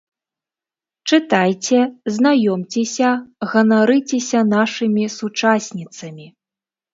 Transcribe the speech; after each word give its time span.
Чытайце, 1.09 1.79
знаёмцеся, 2.15 3.11
ганарыцеся 3.53 4.41
нашымі 4.55 5.05
сучасніцамі! 5.19 6.27